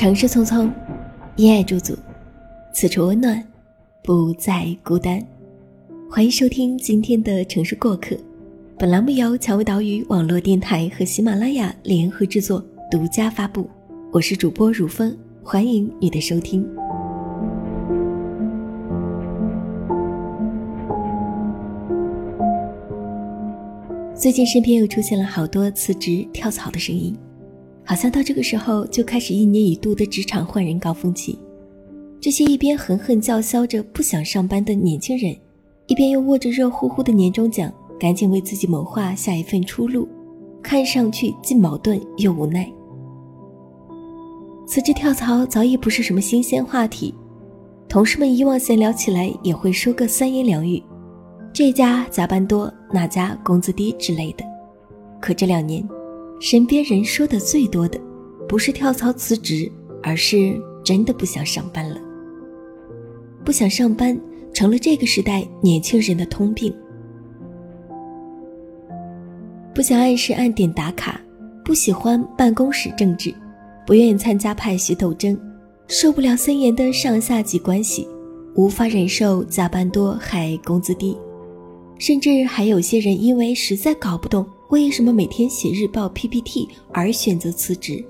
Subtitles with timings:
[0.00, 0.66] 城市匆匆，
[1.36, 1.94] 因爱驻足，
[2.72, 3.44] 此处温暖，
[4.02, 5.22] 不再孤单。
[6.10, 8.16] 欢迎收听今天的城市过客。
[8.78, 13.68] 本栏目由蔷薇岛屿网络电台和喜马拉雅联合制作，独家发布。
[14.10, 16.66] 我是主播如风，欢迎你的收听。
[24.14, 27.14] 最近身边又出现了好多辞职跳槽的声音。
[27.90, 31.36] 好像到这个时候就开始一年一度的职场换人高峰期，
[32.20, 35.36] 这些一边狠狠叫嚣着不想上班的年轻人，
[35.88, 37.68] 一边又握着热乎乎的年终奖，
[37.98, 40.06] 赶紧为自己谋划下一份出路，
[40.62, 42.70] 看上去既矛盾又无奈。
[44.68, 47.12] 辞职跳槽早已不是什么新鲜话题，
[47.88, 50.80] 同事们以往闲聊起来也会说个三言两语，
[51.52, 54.44] 这家加班多，那家工资低之类的。
[55.20, 55.84] 可这两年，
[56.40, 58.00] 身边人说的最多的，
[58.48, 59.70] 不是跳槽辞职，
[60.02, 62.00] 而是真的不想上班了。
[63.44, 64.18] 不想上班
[64.54, 66.74] 成了这个时代年轻人的通病。
[69.74, 71.20] 不想按时按点打卡，
[71.62, 73.34] 不喜欢办公室政治，
[73.86, 75.38] 不愿意参加派系斗争，
[75.88, 78.08] 受不了森严的上下级关系，
[78.54, 81.14] 无法忍受加班多还工资低，
[81.98, 84.46] 甚至还有些人因为实在搞不懂。
[84.70, 88.04] 为什么每天写日报 PPT 而选择辞职？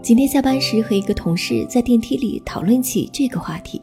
[0.00, 3.82] 今天下班时和一个同事在电梯里讨论起这个话题，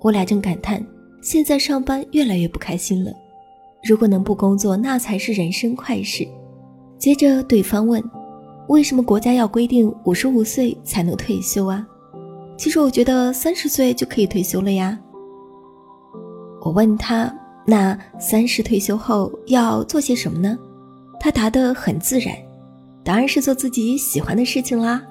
[0.00, 0.84] 我俩正感叹。
[1.24, 3.10] 现在上班越来越不开心了，
[3.82, 6.28] 如果能不工作，那才是人生快事。
[6.98, 8.02] 接着对方问
[8.68, 11.86] ：“为什么国家要规定五十五岁才能退休啊？”
[12.58, 14.98] 其实我觉得三十岁就可以退休了呀。
[16.60, 17.34] 我问他
[17.64, 20.58] ：“那三十退休后要做些什么呢？”
[21.18, 22.36] 他答得很自然
[23.02, 25.02] ：“当然是做自己喜欢的事情啦。”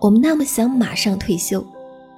[0.00, 1.62] 我们那么想马上退休。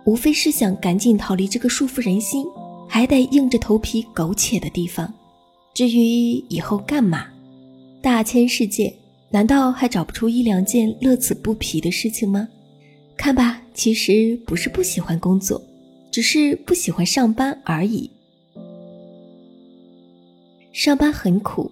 [0.06, 2.46] 无非是想赶紧逃离这个束缚人心，
[2.88, 5.12] 还得硬着头皮苟且的地方。
[5.74, 7.26] 至于以后干嘛，
[8.00, 8.94] 大千世界，
[9.30, 12.48] 难道还找不出一两件乐此不疲的事情吗？
[13.16, 15.60] 看吧，其实不是不喜欢工作，
[16.12, 18.08] 只是不喜欢上班而已。
[20.72, 21.68] 上班很苦，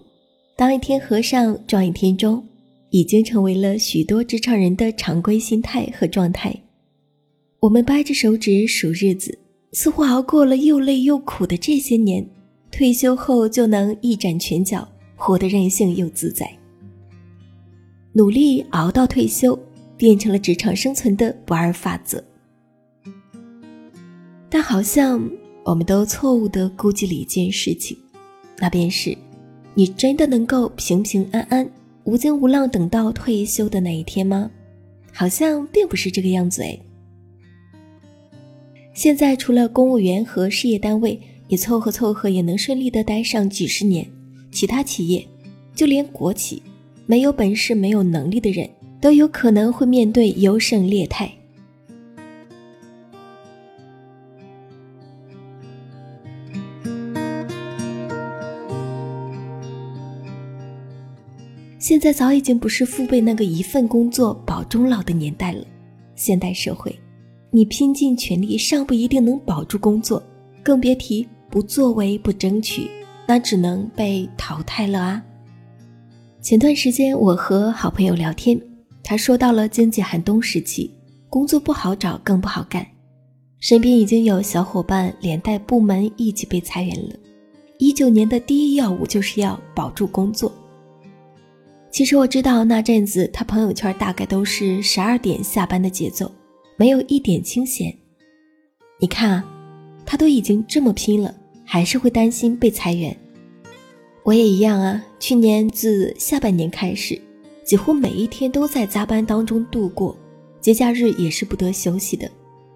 [0.57, 2.45] 当一天和尚撞一天钟，
[2.89, 6.53] 已经成为了许多职场人的常规心态和状态。
[7.65, 9.35] 我们掰着手指数日子，
[9.71, 12.23] 似乎熬过了又累又苦的这些年，
[12.69, 16.47] 退休后就能一展拳脚，活得任性又自在。
[18.13, 19.57] 努力熬到退休，
[19.97, 22.23] 变成了职场生存的不二法则。
[24.47, 25.27] 但好像
[25.63, 27.97] 我们都错误地估计了一件事情，
[28.59, 29.17] 那便是，
[29.73, 31.67] 你真的能够平平安安、
[32.03, 34.51] 无惊无浪等到退休的那一天吗？
[35.11, 36.79] 好像并不是这个样子哎。
[38.95, 41.19] 现在除了公务员和事业单位，
[41.49, 44.09] 你凑合凑合也能顺利的待上几十年。
[44.53, 45.27] 其他企业，
[45.75, 46.63] 就连国企，
[47.05, 48.69] 没有本事、没有能力的人，
[49.01, 51.29] 都有可能会面对优胜劣汰。
[61.77, 65.65] 现在早已经不是父辈那个一份工作保终老的年代了，
[66.15, 66.97] 现代社会。
[67.55, 70.21] 你拼尽全力尚不一定能保住工作，
[70.61, 72.91] 更别提不作为、不争取，
[73.25, 75.23] 那只能被淘汰了啊！
[76.41, 78.61] 前段时间我和好朋友聊天，
[79.01, 80.91] 他说到了经济寒冬时期，
[81.29, 82.85] 工作不好找，更不好干，
[83.61, 87.15] 身边已经有小伙伴连带部门一起被裁员了。
[87.79, 90.51] 一九年的第一要务就是要保住工作。
[91.89, 96.29] 其实我知道那阵子他朋友圈大概都是十二点下班的节奏。
[96.77, 97.95] 没有一点清闲，
[98.99, 99.45] 你看啊，
[100.05, 101.33] 他都已经这么拼了，
[101.63, 103.15] 还是会担心被裁员。
[104.23, 107.21] 我也一样啊，去年自下半年开始，
[107.63, 110.17] 几乎每一天都在加班当中度过，
[110.59, 112.29] 节假日也是不得休息的，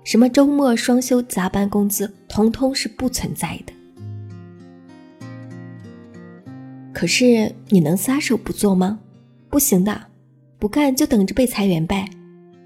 [0.05, 3.73] 什么周末双休、加班工资，通通是不存在的。
[6.93, 8.99] 可是你能撒手不做吗？
[9.49, 10.07] 不行的，
[10.57, 12.09] 不干就等着被裁员呗。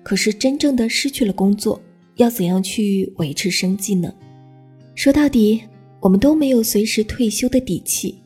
[0.04, 1.82] 可是真正的失去了工作，
[2.18, 4.14] 要怎样去维持生计呢？
[4.94, 5.62] 说到底，
[6.02, 8.20] 我们都没有随时退休的底气。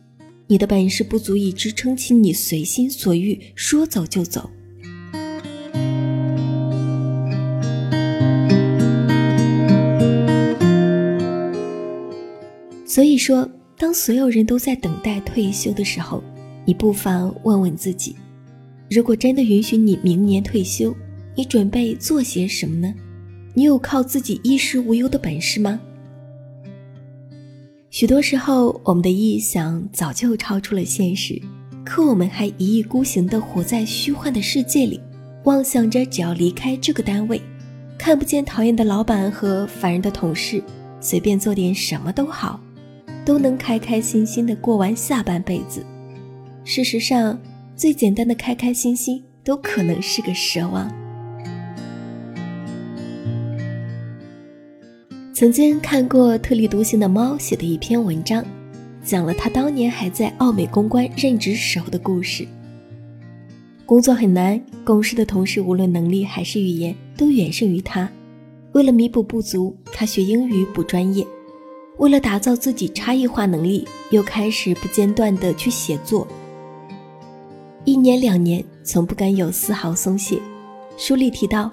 [0.48, 4.50] 你的本事不足以支撑起你随心所欲说走就走。
[12.86, 13.48] 所以说，
[13.78, 16.24] 当所有人都在等待退休的时候，
[16.66, 18.16] 你不妨问问自己：
[18.90, 20.96] 如果真的允许你明年退休，
[21.38, 22.92] 你准备做些什么呢？
[23.54, 25.80] 你有靠自己衣食无忧的本事吗？
[27.92, 31.40] 许多时候，我们的臆想早就超出了现实，
[31.86, 35.00] 可我们还一意孤行地活在虚幻的世界里，
[35.44, 37.40] 妄想着只要离开这个单位，
[38.00, 40.64] 看不见讨厌的老板和烦人的同事，
[41.00, 42.60] 随便做点什么都好。
[43.24, 45.86] 都能开开心心的过完下半辈子。
[46.64, 47.40] 事实上，
[47.76, 50.92] 最简单的开开心心都可能是个奢望。
[55.38, 58.44] 曾经看过特立独行的猫写的一篇文章，
[59.04, 62.44] 讲了他当年还在奥美公关任职时候的故事。
[63.86, 68.10] 工作很难，公司的同事无论能力还是语言都远胜于他。
[68.72, 71.24] 为了弥补不足，他学英语补专业。
[72.00, 76.28] 为了打造自己差异化能力，又开始不间断地去写作。
[77.86, 80.42] 一年两年，从不敢有丝毫松懈。
[80.98, 81.70] 书里提到，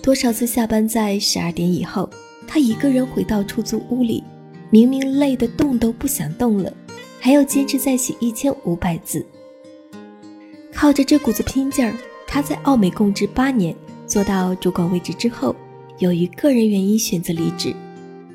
[0.00, 2.08] 多少次下班在十二点以后，
[2.46, 4.22] 他一个人回到出租屋里，
[4.70, 6.72] 明明累得动都不想动了，
[7.20, 9.24] 还要坚持再写一千五百字。
[10.72, 11.94] 靠着这股子拼劲儿，
[12.26, 13.74] 他在奥美供职八年，
[14.06, 15.54] 做到主管位置之后，
[15.98, 17.74] 由于个人原因选择离职。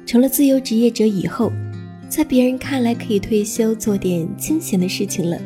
[0.06, 1.51] 成了自由职业者以后，
[2.09, 5.39] 在别人看来可以退休做点清闲的事情了，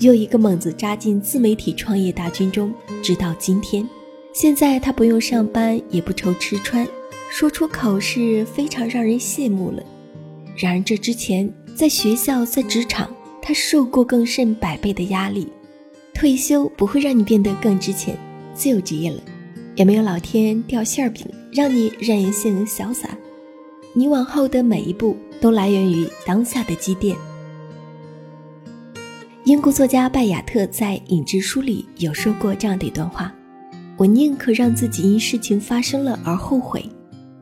[0.00, 2.72] 又一个猛子扎进自媒体创业大军中，
[3.02, 3.86] 直到今天。
[4.32, 6.86] 现在他不用上班，也不愁吃穿，
[7.38, 9.82] 说出口是非常让人羡慕了。
[10.56, 15.46] 然而这之前，在学校、在职场，他受过更甚百倍的压力。
[16.14, 18.16] 退休不会让你变得更值钱，
[18.54, 19.20] 自由职业了，
[19.74, 23.10] 也没有老天掉馅饼让你任性潇洒。
[23.92, 27.14] 你往后的每一步都来源于当下的积淀。
[29.44, 33.30] 英国作家拜亚特在《影之书》里有说过这样的一段话
[33.98, 36.82] ：“我宁可让自己因事情发生了而后悔，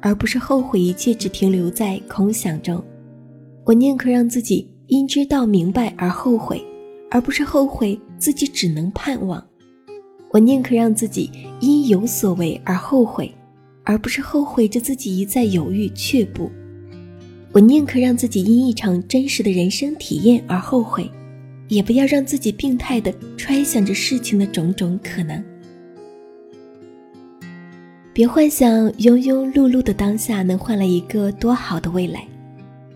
[0.05, 2.77] 而不是后悔一切只停留在空想中；
[3.65, 6.63] 我宁可让自己因知道明白而后悔，
[7.11, 9.43] 而不是后悔自己只能盼望；
[10.31, 11.31] 我宁可让自己
[11.61, 13.35] 因有所为而后悔。”
[13.87, 16.51] 而不是后悔着自己一再犹豫却步，
[17.53, 21.11] 我宁可让自己因一场真实的人生体验而后悔，
[21.69, 25.45] 也不要让自己病态的揣想着事情的种种可能。
[28.15, 32.25] 别幻想庸庸碌碌的当下能换来一个多好的未来，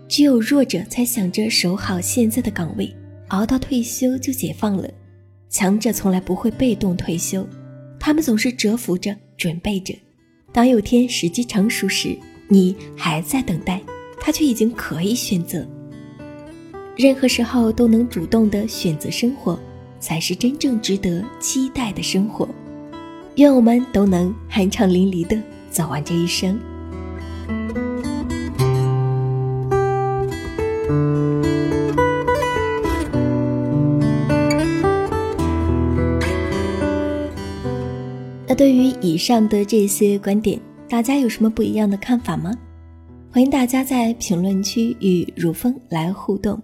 [0.07, 2.89] 只有弱者才想着守好现在的岗位，
[3.27, 4.89] 熬到退休就解放了。
[5.49, 7.45] 强者从来不会被动退休，
[7.99, 9.93] 他们总是蛰伏着，准备着。
[10.53, 12.17] 当有天时机成熟时，
[12.47, 13.81] 你还在等待，
[14.21, 15.67] 他却已经可以选择。
[16.95, 19.59] 任何时候都能主动的选择生活，
[19.99, 22.47] 才是真正值得期待的生活。
[23.35, 26.59] 愿我们都能酣畅淋漓的走完这一生。
[38.47, 42.51] 那对于以上的这些观点，大家有什么不一样的看法吗？
[43.31, 46.59] 欢迎大家在评论区与如风来互动。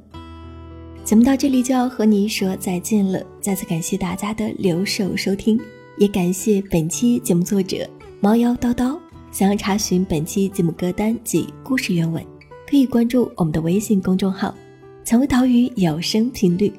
[1.04, 5.60] 节目到这里就要和你说再见了，再次感谢大家的留守收听，
[5.98, 8.98] 也感谢本期节目作者猫妖叨叨。
[9.32, 12.22] 想要查询本期节目歌单及故事原文，
[12.70, 14.54] 可以关注我们的微信公众号
[15.06, 16.72] “蔷薇岛屿有声频率”。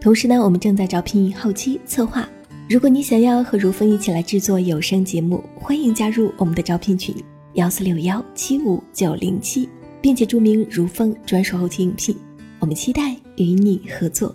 [0.00, 2.28] 同时呢，我们正在招聘后期策划。
[2.68, 7.12] 如果你想要和如风一起来制作有声节目，欢迎加入我们的招聘群
[7.54, 9.68] 幺四六幺七五九零七，
[10.00, 12.16] 并且注明如风专属后期应聘，
[12.60, 14.32] 我们期待与你合作。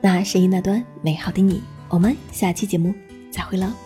[0.00, 2.94] 那声音那端美好的你，我们下期节目
[3.30, 3.85] 再会了。